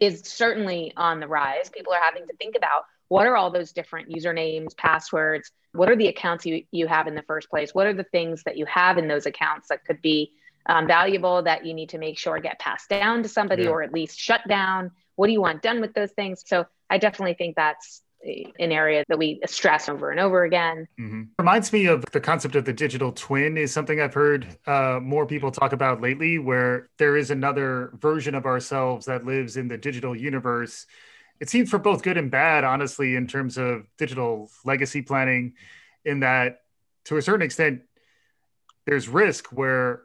[0.00, 1.68] is certainly on the rise.
[1.70, 5.50] People are having to think about what are all those different usernames, passwords?
[5.72, 7.74] What are the accounts you, you have in the first place?
[7.74, 10.32] What are the things that you have in those accounts that could be
[10.66, 13.70] um, valuable that you need to make sure get passed down to somebody yeah.
[13.70, 14.92] or at least shut down?
[15.16, 16.42] What do you want done with those things?
[16.46, 20.88] So I definitely think that's an area that we stress over and over again.
[20.98, 21.22] Mm-hmm.
[21.38, 25.26] Reminds me of the concept of the digital twin is something I've heard uh, more
[25.26, 29.76] people talk about lately, where there is another version of ourselves that lives in the
[29.76, 30.86] digital universe.
[31.40, 35.54] It seems for both good and bad, honestly, in terms of digital legacy planning,
[36.04, 36.60] in that
[37.06, 37.82] to a certain extent,
[38.86, 40.03] there's risk where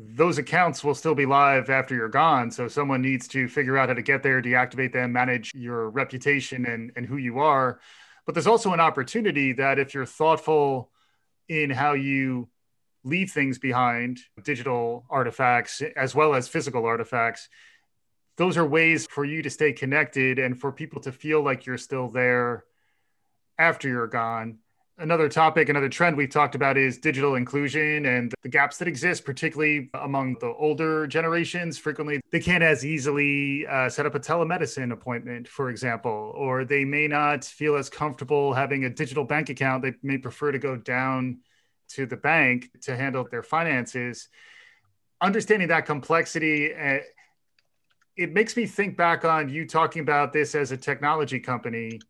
[0.00, 2.52] those accounts will still be live after you're gone.
[2.52, 6.66] So someone needs to figure out how to get there, deactivate them, manage your reputation
[6.66, 7.80] and, and who you are.
[8.24, 10.92] But there's also an opportunity that if you're thoughtful
[11.48, 12.48] in how you
[13.02, 17.48] leave things behind, digital artifacts as well as physical artifacts,
[18.36, 21.76] those are ways for you to stay connected and for people to feel like you're
[21.76, 22.64] still there
[23.58, 24.58] after you're gone
[25.00, 29.24] Another topic, another trend we've talked about is digital inclusion and the gaps that exist,
[29.24, 31.78] particularly among the older generations.
[31.78, 36.84] Frequently, they can't as easily uh, set up a telemedicine appointment, for example, or they
[36.84, 39.84] may not feel as comfortable having a digital bank account.
[39.84, 41.42] They may prefer to go down
[41.90, 44.28] to the bank to handle their finances.
[45.20, 46.98] Understanding that complexity, uh,
[48.16, 52.00] it makes me think back on you talking about this as a technology company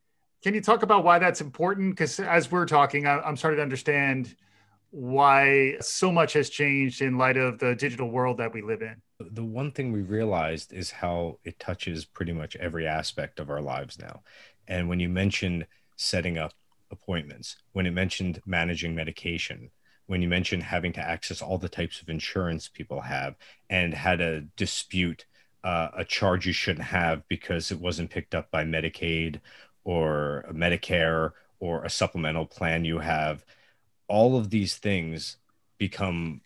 [0.43, 1.91] can you talk about why that's important?
[1.91, 4.37] Because as we're talking, I'm starting to understand
[4.91, 8.97] why so much has changed in light of the digital world that we live in.
[9.21, 13.61] The one thing we realized is how it touches pretty much every aspect of our
[13.61, 14.23] lives now.
[14.67, 16.53] And when you mentioned setting up
[16.91, 19.71] appointments, when it mentioned managing medication,
[20.07, 23.35] when you mentioned having to access all the types of insurance people have
[23.69, 25.27] and how to dispute
[25.65, 29.41] uh, a charge you shouldn't have because it wasn't picked up by Medicaid
[29.89, 33.43] or a Medicare or a supplemental plan you have,
[34.07, 35.39] all of these things
[35.79, 36.43] become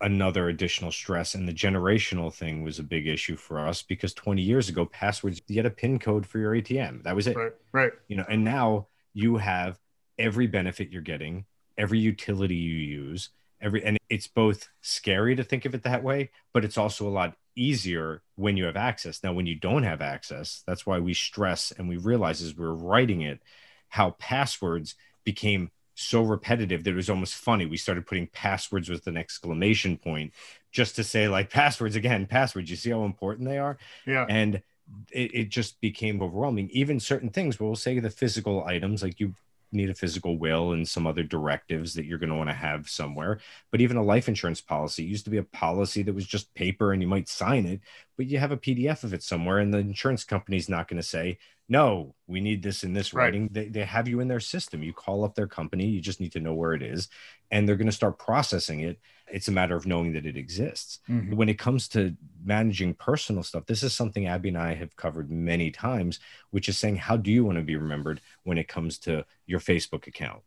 [0.00, 1.34] another additional stress.
[1.34, 5.42] And the generational thing was a big issue for us because 20 years ago, passwords,
[5.46, 7.02] you had a PIN code for your ATM.
[7.02, 7.36] That was it.
[7.36, 7.52] Right.
[7.70, 7.92] Right.
[8.08, 9.78] You know, and now you have
[10.18, 11.44] every benefit you're getting,
[11.76, 13.28] every utility you use,
[13.60, 17.10] every, and it's both scary to think of it that way, but it's also a
[17.10, 19.22] lot easier when you have access.
[19.22, 22.64] Now, when you don't have access, that's why we stress and we realize as we
[22.64, 23.40] are writing it
[23.88, 27.64] how passwords became so repetitive that it was almost funny.
[27.64, 30.32] We started putting passwords with an exclamation point
[30.70, 32.70] just to say, like, passwords again, passwords.
[32.70, 33.78] You see how important they are?
[34.06, 34.26] Yeah.
[34.28, 34.62] And
[35.10, 36.68] it, it just became overwhelming.
[36.70, 39.34] Even certain things, we'll say the physical items, like you
[39.72, 42.88] need a physical will and some other directives that you're going to want to have
[42.88, 43.40] somewhere.
[43.70, 46.92] But even a life insurance policy used to be a policy that was just paper
[46.92, 47.80] and you might sign it,
[48.16, 51.06] but you have a PDF of it somewhere, and the insurance company's not going to
[51.06, 53.42] say, no, we need this in this writing.
[53.42, 53.52] Right.
[53.52, 54.82] They, they have you in their system.
[54.82, 57.08] You call up their company, you just need to know where it is,
[57.50, 59.00] and they're going to start processing it.
[59.28, 61.00] It's a matter of knowing that it exists.
[61.08, 61.34] Mm-hmm.
[61.34, 65.30] When it comes to managing personal stuff, this is something Abby and I have covered
[65.30, 68.98] many times, which is saying, how do you want to be remembered when it comes
[69.00, 70.42] to your Facebook account?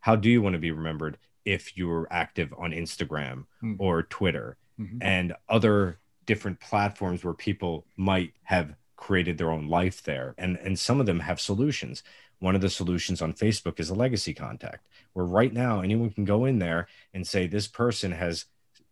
[0.00, 3.74] How do you want to be remembered if you're active on Instagram mm-hmm.
[3.78, 4.98] or Twitter mm-hmm.
[5.02, 10.78] and other different platforms where people might have created their own life there and and
[10.78, 12.02] some of them have solutions
[12.38, 16.24] one of the solutions on facebook is a legacy contact where right now anyone can
[16.24, 18.46] go in there and say this person has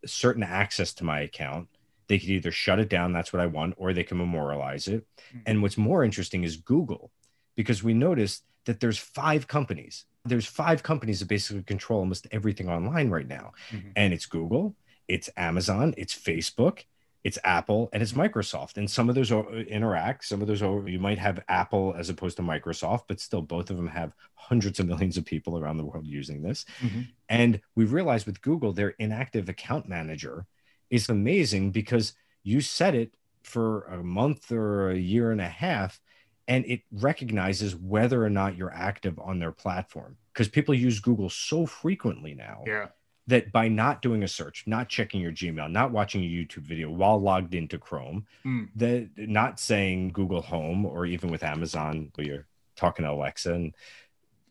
[0.04, 1.68] certain access to my account
[2.08, 5.06] they could either shut it down that's what i want or they can memorialize it
[5.28, 5.38] mm-hmm.
[5.46, 7.12] and what's more interesting is google
[7.54, 10.04] because we noticed that there's five companies.
[10.24, 13.52] There's five companies that basically control almost everything online right now.
[13.70, 13.90] Mm-hmm.
[13.96, 14.76] And it's Google,
[15.08, 16.84] it's Amazon, it's Facebook,
[17.22, 18.76] it's Apple, and it's Microsoft.
[18.76, 20.24] And some of those interact.
[20.24, 23.76] Some of those you might have Apple as opposed to Microsoft, but still both of
[23.76, 26.64] them have hundreds of millions of people around the world using this.
[26.80, 27.02] Mm-hmm.
[27.28, 30.46] And we realized with Google, their inactive account manager
[30.88, 36.00] is amazing because you set it for a month or a year and a half
[36.48, 41.30] and it recognizes whether or not you're active on their platform because people use Google
[41.30, 42.64] so frequently now.
[42.66, 42.88] Yeah.
[43.30, 46.90] That by not doing a search, not checking your Gmail, not watching a YouTube video
[46.90, 48.68] while logged into Chrome, mm.
[48.76, 53.74] that not saying Google Home or even with Amazon where you're talking to Alexa and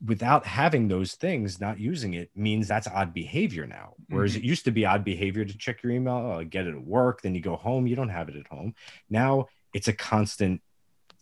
[0.06, 3.96] without having those things, not using it means that's odd behavior now.
[4.08, 4.46] Whereas mm-hmm.
[4.46, 7.22] it used to be odd behavior to check your email, uh, get it at work,
[7.22, 8.76] then you go home, you don't have it at home.
[9.10, 10.62] Now it's a constant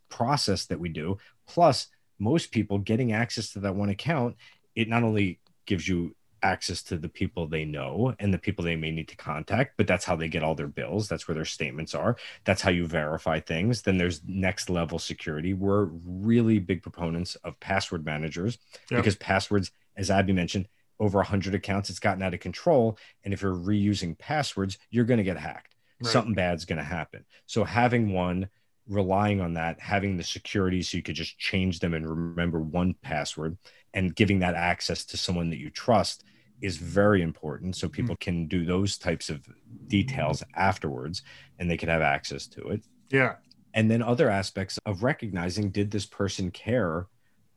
[0.09, 1.17] process that we do.
[1.47, 1.87] Plus,
[2.19, 4.35] most people getting access to that one account,
[4.75, 6.15] it not only gives you
[6.47, 9.85] access to the people they know and the people they may need to contact but
[9.87, 11.07] that's how they get all their bills.
[11.07, 12.15] That's where their statements are.
[12.45, 13.81] That's how you verify things.
[13.81, 15.53] Then there's next level security.
[15.53, 18.57] We're really big proponents of password managers
[18.89, 18.99] yep.
[18.99, 20.67] because passwords as abby mentioned
[20.99, 22.97] over 100 accounts it's gotten out of control.
[23.23, 25.75] And if you're reusing passwords you're going to get hacked.
[25.99, 26.11] Right.
[26.11, 27.25] something bad's going to happen.
[27.47, 28.49] So having one
[28.87, 32.93] relying on that, having the security so you could just change them and remember one
[33.01, 33.57] password
[33.93, 36.23] and giving that access to someone that you trust
[36.61, 37.75] is very important.
[37.75, 38.23] So people mm-hmm.
[38.23, 39.47] can do those types of
[39.87, 41.21] details afterwards
[41.59, 42.83] and they can have access to it.
[43.09, 43.35] Yeah.
[43.73, 47.07] And then other aspects of recognizing did this person care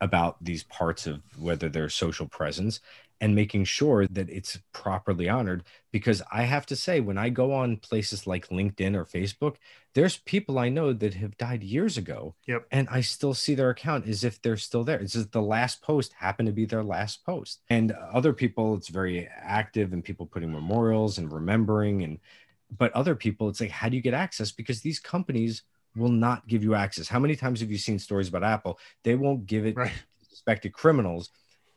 [0.01, 2.81] about these parts of whether their social presence
[3.21, 5.63] and making sure that it's properly honored.
[5.91, 9.57] Because I have to say, when I go on places like LinkedIn or Facebook,
[9.93, 12.33] there's people I know that have died years ago.
[12.47, 12.65] Yep.
[12.71, 14.99] And I still see their account as if they're still there.
[14.99, 17.61] It's just the last post happened to be their last post.
[17.69, 22.01] And other people, it's very active and people putting memorials and remembering.
[22.01, 22.19] And,
[22.75, 24.51] but other people, it's like, how do you get access?
[24.51, 25.61] Because these companies
[25.95, 27.07] will not give you access.
[27.07, 28.79] How many times have you seen stories about Apple?
[29.03, 29.91] They won't give it right.
[29.91, 31.29] to suspected criminals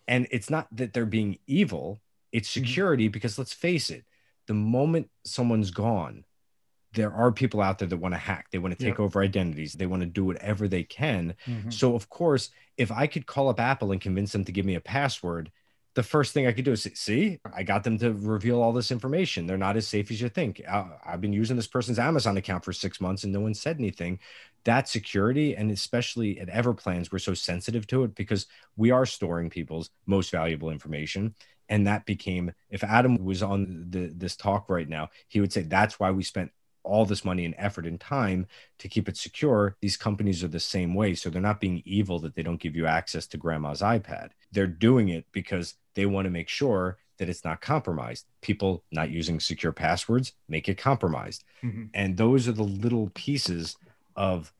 [0.06, 2.00] and it's not that they're being evil,
[2.32, 2.64] it's mm-hmm.
[2.64, 4.04] security because let's face it,
[4.46, 6.24] the moment someone's gone,
[6.92, 8.46] there are people out there that want to hack.
[8.52, 9.72] They want to take over identities.
[9.72, 11.34] They want to do whatever they can.
[11.44, 11.70] Mm-hmm.
[11.70, 14.76] So, of course, if I could call up Apple and convince them to give me
[14.76, 15.50] a password,
[15.94, 18.90] the first thing I could do is see, I got them to reveal all this
[18.90, 19.46] information.
[19.46, 20.60] They're not as safe as you think.
[20.68, 23.54] Uh, I, have been using this person's Amazon account for six months and no one
[23.54, 24.18] said anything.
[24.64, 29.50] That security, and especially at Everplans, we're so sensitive to it because we are storing
[29.50, 31.34] people's most valuable information.
[31.68, 35.62] And that became, if Adam was on the, this talk right now, he would say
[35.62, 36.50] that's why we spent
[36.84, 38.46] all this money and effort and time
[38.78, 39.76] to keep it secure.
[39.80, 41.14] These companies are the same way.
[41.14, 44.30] So they're not being evil that they don't give you access to grandma's iPad.
[44.52, 48.26] They're doing it because they want to make sure that it's not compromised.
[48.40, 51.44] People not using secure passwords make it compromised.
[51.62, 51.84] Mm-hmm.
[51.94, 53.76] And those are the little pieces
[54.16, 54.52] of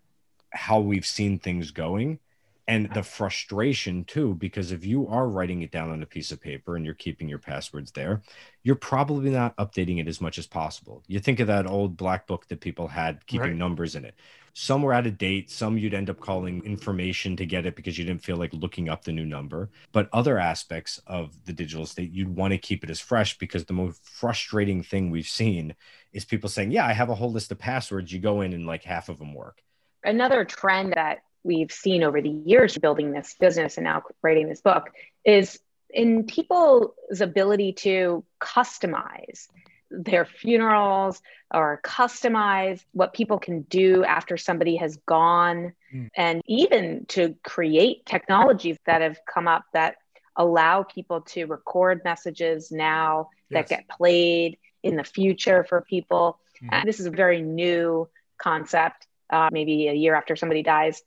[0.51, 2.21] how we've seen things going
[2.67, 6.41] and the frustration too because if you are writing it down on a piece of
[6.41, 8.23] paper and you're keeping your passwords there
[8.65, 11.03] you're probably not updating it as much as possible.
[11.07, 13.57] You think of that old black book that people had keeping right.
[13.57, 14.15] numbers in it.
[14.55, 17.99] Some were out of date some you'd end up calling information to get it because
[17.99, 19.71] you didn't feel like looking up the new number.
[19.93, 23.67] But other aspects of the digital estate you'd want to keep it as fresh because
[23.67, 25.75] the most frustrating thing we've seen
[26.13, 28.11] is people saying yeah i have a whole list of passwords.
[28.11, 29.63] You go in and like half of them work.
[30.03, 34.61] Another trend that we've seen over the years building this business and now writing this
[34.61, 34.91] book
[35.25, 39.47] is in people's ability to customize
[39.91, 46.09] their funerals or customize what people can do after somebody has gone mm.
[46.17, 49.97] and even to create technologies that have come up that
[50.37, 53.69] allow people to record messages now yes.
[53.69, 56.85] that get played in the future for people mm.
[56.85, 61.03] this is a very new concept uh, maybe a year after somebody dies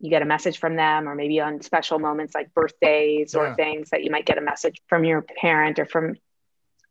[0.00, 3.54] you get a message from them or maybe on special moments like birthdays or yeah.
[3.54, 6.16] things that you might get a message from your parent or from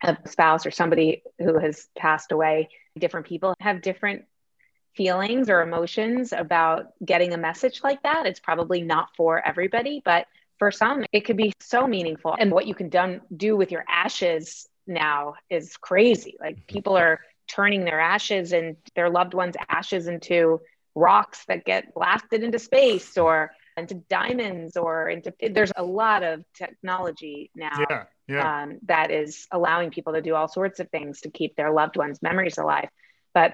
[0.04, 2.70] a spouse or somebody who has passed away.
[2.98, 4.26] Different people have different
[4.96, 8.26] feelings or emotions about getting a message like that.
[8.26, 10.28] It's probably not for everybody but
[10.58, 12.36] for some it could be so meaningful.
[12.38, 16.38] And what you can done, do with your ashes now is crazy.
[16.40, 16.74] Like mm-hmm.
[16.74, 20.62] people are turning their ashes and their loved ones ashes into
[20.96, 26.44] rocks that get blasted into space or into diamonds or into there's a lot of
[26.54, 28.64] technology now yeah, yeah.
[28.64, 31.98] Um, that is allowing people to do all sorts of things to keep their loved
[31.98, 32.90] ones memories alive.
[33.34, 33.54] But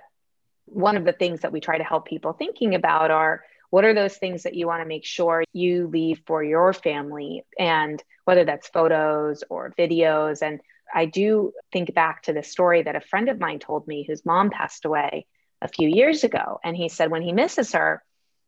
[0.65, 3.93] one of the things that we try to help people thinking about are what are
[3.93, 7.43] those things that you want to make sure you leave for your family?
[7.57, 10.41] And whether that's photos or videos.
[10.41, 10.61] And
[10.93, 14.25] i do think back to the story that a friend of mine told me whose
[14.25, 15.25] mom passed away
[15.61, 16.59] a few years ago.
[16.63, 18.03] And he said when he misses her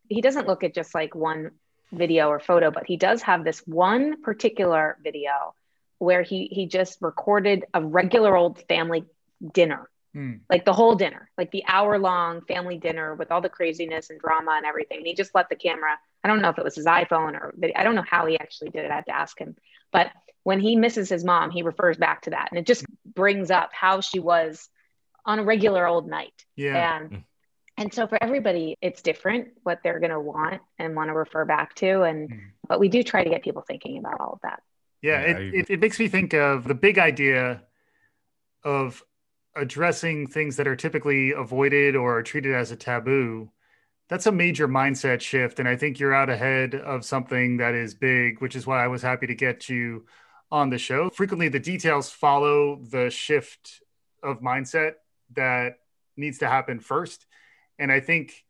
[0.09, 1.51] he doesn't look at just like one
[1.91, 5.53] video or photo but he does have this one particular video
[5.99, 9.05] where he he just recorded a regular old family
[9.53, 9.89] dinner.
[10.15, 10.41] Mm.
[10.47, 14.19] like the whole dinner like the hour long family dinner with all the craziness and
[14.19, 14.99] drama and everything.
[14.99, 17.53] And he just let the camera i don't know if it was his iphone or
[17.75, 18.91] i don't know how he actually did it.
[18.91, 19.55] I have to ask him.
[19.91, 20.11] But
[20.43, 22.49] when he misses his mom he refers back to that.
[22.51, 24.69] And it just brings up how she was
[25.25, 27.23] on a regular old night yeah and mm.
[27.77, 31.45] and so for everybody it's different what they're going to want and want to refer
[31.45, 32.39] back to and mm.
[32.67, 34.61] but we do try to get people thinking about all of that
[35.03, 37.61] yeah, it, it, it makes me think of the big idea
[38.63, 39.03] of
[39.53, 43.51] addressing things that are typically avoided or treated as a taboo.
[44.07, 45.59] That's a major mindset shift.
[45.59, 48.87] And I think you're out ahead of something that is big, which is why I
[48.87, 50.05] was happy to get you
[50.49, 51.09] on the show.
[51.09, 53.81] Frequently, the details follow the shift
[54.23, 54.93] of mindset
[55.35, 55.79] that
[56.17, 57.25] needs to happen first.
[57.79, 58.43] And I think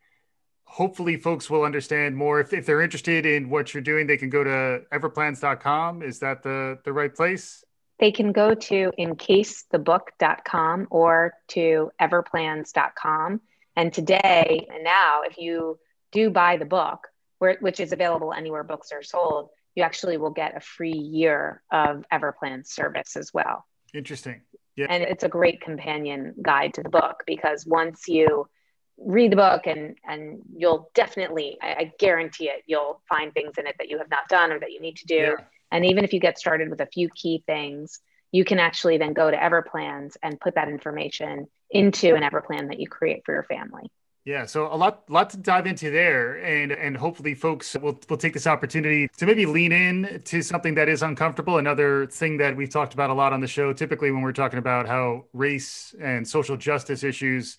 [0.66, 2.40] hopefully folks will understand more.
[2.40, 6.02] If, if they're interested in what you're doing, they can go to everplans.com.
[6.02, 7.64] Is that the, the right place?
[8.00, 13.42] They can go to incasethebook.com or to everplans.com.
[13.76, 15.80] And today and now, if you
[16.12, 17.08] do buy the book,
[17.40, 21.62] where, which is available anywhere books are sold, you actually will get a free year
[21.72, 23.66] of Everplans service as well.
[23.94, 24.42] Interesting.
[24.76, 24.88] Yeah.
[24.90, 28.48] And it's a great companion guide to the book because once you
[28.98, 33.66] read the book and and you'll definitely I, I, guarantee it you'll find things in
[33.66, 35.36] it that you have not done or that you need to do yeah.
[35.72, 38.00] and even if you get started with a few key things
[38.32, 42.80] you can actually then go to everplans and put that information into an everplan that
[42.80, 43.92] you create for your family
[44.26, 48.16] yeah, so a lot, lot to dive into there, and and hopefully, folks will will
[48.16, 51.58] take this opportunity to maybe lean in to something that is uncomfortable.
[51.58, 54.60] Another thing that we've talked about a lot on the show, typically when we're talking
[54.60, 57.58] about how race and social justice issues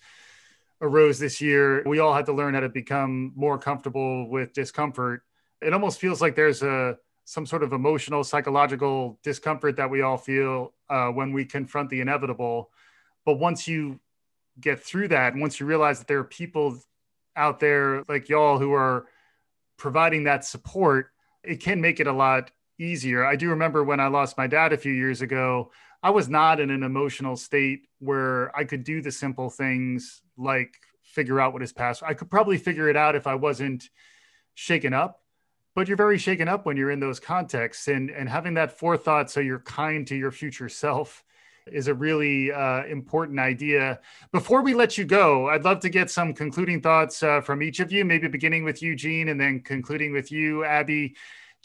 [0.81, 5.21] arose this year, we all had to learn how to become more comfortable with discomfort.
[5.61, 10.17] It almost feels like there's a some sort of emotional, psychological discomfort that we all
[10.17, 12.71] feel uh, when we confront the inevitable.
[13.23, 13.99] But once you
[14.59, 16.79] get through that, and once you realize that there are people
[17.35, 19.07] out there like y'all who are
[19.77, 21.07] providing that support,
[21.43, 23.25] it can make it a lot easier.
[23.25, 25.71] I do remember when I lost my dad a few years ago,
[26.03, 30.75] I was not in an emotional state where I could do the simple things like
[31.01, 32.03] figure out what his past.
[32.03, 33.89] I could probably figure it out if I wasn't
[34.53, 35.21] shaken up,
[35.75, 39.31] but you're very shaken up when you're in those contexts and and having that forethought
[39.31, 41.23] so you're kind to your future self
[41.67, 43.99] is a really uh, important idea.
[44.31, 47.79] Before we let you go, I'd love to get some concluding thoughts uh, from each
[47.79, 51.15] of you, maybe beginning with Eugene and then concluding with you, Abby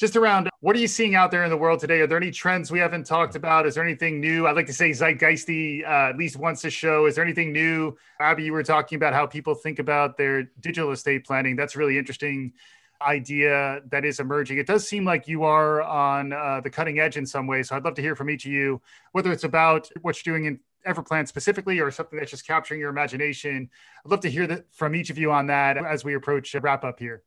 [0.01, 2.01] just around what are you seeing out there in the world today?
[2.01, 3.67] Are there any trends we haven't talked about?
[3.67, 4.47] Is there anything new?
[4.47, 7.05] I'd like to say zeitgeisty uh, at least once a show.
[7.05, 7.99] Is there anything new?
[8.19, 11.55] Abby, you were talking about how people think about their digital estate planning.
[11.55, 12.55] That's really interesting
[13.03, 14.59] idea that is emerging.
[14.59, 17.63] It does seem like you are on uh, the cutting edge in some way.
[17.63, 18.81] So I'd love to hear from each of you,
[19.13, 22.91] whether it's about what you're doing in Everplan specifically or something that's just capturing your
[22.91, 23.69] imagination.
[24.05, 26.85] I'd love to hear that from each of you on that as we approach wrap
[26.85, 27.23] up here.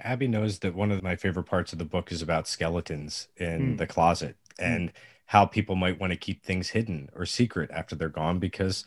[0.00, 3.74] Abby knows that one of my favorite parts of the book is about skeletons in
[3.74, 3.78] mm.
[3.78, 4.64] the closet hmm.
[4.64, 4.92] and mm.
[5.26, 8.84] how people might want to keep things hidden or secret after they're gone because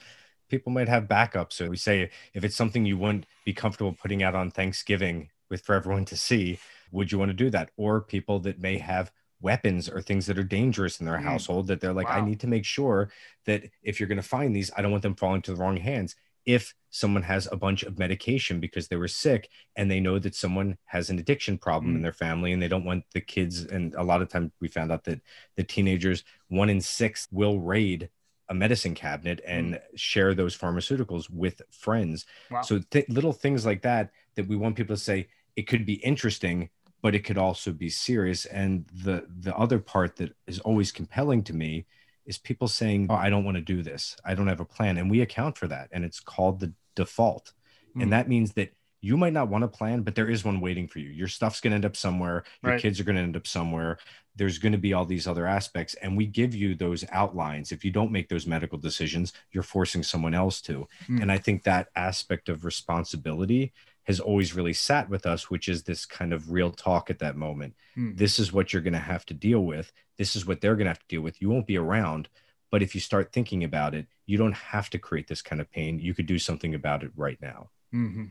[0.50, 1.54] people might have backups.
[1.54, 5.64] So we say if it's something you wouldn't be comfortable putting out on Thanksgiving with
[5.64, 6.60] for everyone to see,
[6.92, 7.70] would you want to do that?
[7.78, 11.24] Or people that may have weapons or things that are dangerous in their mm.
[11.24, 12.18] household that they're like, wow.
[12.18, 13.12] I need to make sure
[13.46, 15.78] that if you're going to find these, I don't want them falling to the wrong
[15.78, 20.20] hands if someone has a bunch of medication because they were sick and they know
[20.20, 21.98] that someone has an addiction problem mm.
[21.98, 24.68] in their family and they don't want the kids and a lot of times we
[24.68, 25.22] found out that
[25.56, 28.10] the teenagers one in six will raid
[28.50, 29.80] a medicine cabinet and mm.
[29.96, 32.62] share those pharmaceuticals with friends wow.
[32.62, 35.96] so th- little things like that that we want people to say it could be
[35.96, 36.70] interesting
[37.02, 41.44] but it could also be serious and the the other part that is always compelling
[41.44, 41.86] to me
[42.26, 44.16] is people saying, oh, I don't want to do this.
[44.24, 44.98] I don't have a plan.
[44.98, 45.90] And we account for that.
[45.92, 47.54] And it's called the default.
[47.96, 48.02] Mm.
[48.02, 48.10] And hmm.
[48.12, 51.00] that means that you might not want a plan, but there is one waiting for
[51.00, 51.10] you.
[51.10, 52.46] Your stuff's going to end up somewhere.
[52.62, 52.82] Your right.
[52.82, 53.98] kids are going to end up somewhere.
[54.38, 55.94] There's going to be all these other aspects.
[55.96, 57.74] And we give you those outlines.
[57.74, 60.88] If you don't make those medical decisions, you're forcing someone else to.
[61.10, 61.24] Mm.
[61.24, 63.74] And I think that aspect of responsibility
[64.04, 67.36] has always really sat with us, which is this kind of real talk at that
[67.36, 67.74] moment.
[67.98, 68.18] Mm.
[68.18, 69.92] This is what you're going to have to deal with.
[70.18, 71.42] This is what they're going to have to deal with.
[71.42, 72.30] You won't be around.
[72.70, 75.72] But if you start thinking about it, you don't have to create this kind of
[75.72, 76.00] pain.
[76.00, 77.70] You could do something about it right now.
[77.94, 78.26] Mm-hmm.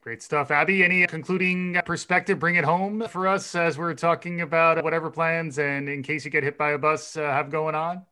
[0.00, 0.50] Great stuff.
[0.50, 2.38] Abby, any concluding perspective?
[2.38, 6.30] Bring it home for us as we're talking about whatever plans and in case you
[6.30, 8.06] get hit by a bus uh, have going on?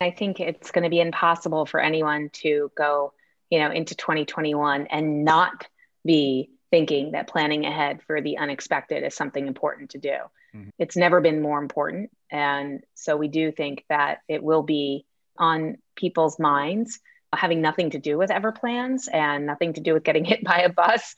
[0.00, 3.12] I think it's going to be impossible for anyone to go,
[3.50, 5.66] you know, into 2021 and not
[6.04, 10.16] be thinking that planning ahead for the unexpected is something important to do.
[10.54, 10.70] Mm-hmm.
[10.78, 12.10] It's never been more important.
[12.30, 15.06] And so we do think that it will be
[15.38, 17.00] on people's minds,
[17.34, 20.68] having nothing to do with Everplans and nothing to do with getting hit by a
[20.68, 21.14] bus.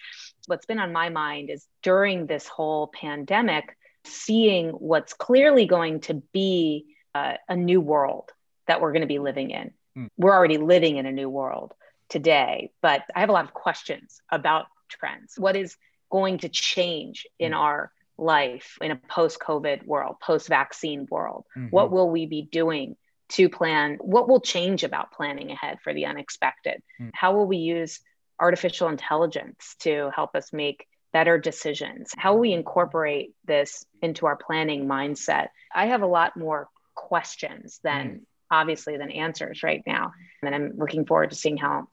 [0.47, 6.15] What's been on my mind is during this whole pandemic, seeing what's clearly going to
[6.33, 8.31] be uh, a new world
[8.67, 9.73] that we're going to be living in.
[9.97, 10.09] Mm.
[10.17, 11.75] We're already living in a new world
[12.11, 15.35] today, but I have a lot of questions about trends.
[15.39, 15.77] What is
[16.11, 17.57] going to change in mm.
[17.57, 21.47] our life in a post COVID world, post vaccine world?
[21.57, 21.69] Mm-hmm.
[21.69, 22.97] What will we be doing
[23.31, 23.97] to plan?
[24.01, 26.83] What will change about planning ahead for the unexpected?
[27.01, 27.11] Mm.
[27.15, 28.01] How will we use
[28.39, 32.11] artificial intelligence to help us make better decisions?
[32.17, 35.49] How will we incorporate this into our planning mindset?
[35.73, 40.13] I have a lot more questions than mm obviously than answers right now.
[40.43, 41.89] And I'm looking forward to seeing how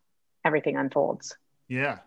[0.48, 1.36] everything unfolds.
[1.68, 2.00] Yeah.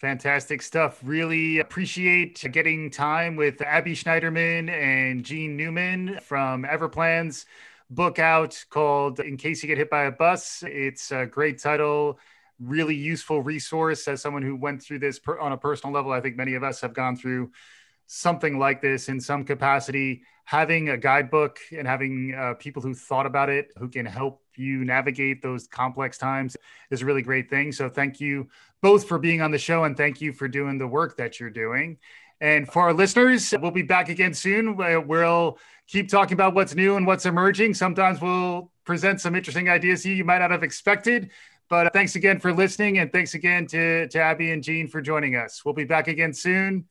[0.00, 1.00] Fantastic stuff.
[1.02, 7.44] Really appreciate getting time with Abby Schneiderman and Gene Newman from Everplans
[7.90, 10.62] book out called In Case You Get Hit by a Bus.
[10.66, 12.18] It's a great title,
[12.58, 16.12] really useful resource as someone who went through this per, on a personal level.
[16.12, 17.50] I think many of us have gone through
[18.06, 23.26] something like this in some capacity, having a guidebook and having uh, people who thought
[23.26, 26.56] about it who can help you navigate those complex times
[26.90, 27.72] is a really great thing.
[27.72, 28.48] So thank you
[28.82, 31.50] both for being on the show and thank you for doing the work that you're
[31.50, 31.98] doing.
[32.40, 34.76] And for our listeners, we'll be back again soon.
[34.76, 37.74] We'll keep talking about what's new and what's emerging.
[37.74, 41.30] Sometimes we'll present some interesting ideas you might not have expected.
[41.68, 42.98] But thanks again for listening.
[42.98, 45.64] And thanks again to, to Abby and Gene for joining us.
[45.64, 46.86] We'll be back again soon.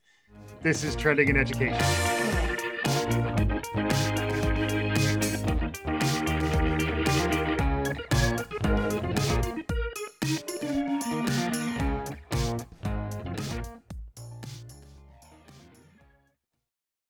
[0.61, 2.18] This is Trending in Education.